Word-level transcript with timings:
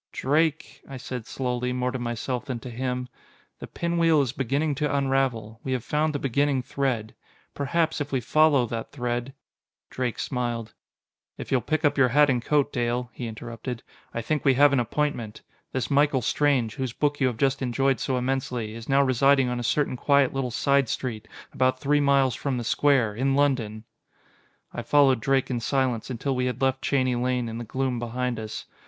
"Drake," 0.13 0.81
I 0.89 0.97
said 0.97 1.27
slowly, 1.27 1.71
more 1.73 1.91
to 1.91 1.99
myself 1.99 2.45
than 2.45 2.57
to 2.61 2.71
him, 2.71 3.07
"the 3.59 3.67
pinwheel 3.67 4.23
is 4.23 4.31
beginning 4.31 4.73
to 4.81 4.95
unravel. 4.97 5.59
We 5.63 5.73
have 5.73 5.83
found 5.83 6.13
the 6.15 6.17
beginning 6.17 6.63
thread. 6.63 7.13
Perhaps, 7.53 8.01
if 8.01 8.11
we 8.11 8.19
follow 8.19 8.65
that 8.65 8.91
thread...." 8.91 9.35
Drake 9.91 10.17
smiled. 10.17 10.73
"If 11.37 11.51
you'll 11.51 11.61
pick 11.61 11.85
up 11.85 11.99
your 11.99 12.07
hat 12.09 12.31
and 12.31 12.43
coat, 12.43 12.73
Dale," 12.73 13.11
he 13.13 13.27
interrupted, 13.27 13.83
"I 14.11 14.23
think 14.23 14.43
we 14.43 14.55
have 14.55 14.73
an 14.73 14.79
appointment. 14.79 15.41
This 15.71 15.91
Michael 15.91 16.23
Strange, 16.23 16.73
whose 16.73 16.93
book 16.93 17.19
you 17.19 17.27
have 17.27 17.37
just 17.37 17.61
enjoyed 17.61 17.99
so 17.99 18.17
immensely, 18.17 18.73
is 18.73 18.89
now 18.89 19.03
residing 19.03 19.49
on 19.49 19.59
a 19.59 19.63
certain 19.63 19.97
quiet 19.97 20.33
little 20.33 20.49
side 20.49 20.89
street 20.89 21.27
about 21.53 21.79
three 21.79 21.99
miles 22.01 22.33
from 22.33 22.57
the 22.57 22.63
square, 22.63 23.13
in 23.13 23.35
London!" 23.35 23.83
I 24.73 24.81
followed 24.81 25.21
Drake 25.21 25.51
in 25.51 25.59
silence, 25.59 26.09
until 26.09 26.35
we 26.35 26.47
had 26.47 26.59
left 26.59 26.81
Cheney 26.81 27.13
Lane 27.13 27.47
in 27.47 27.59
the 27.59 27.63
gloom 27.63 27.99
behind 27.99 28.39
us. 28.39 28.65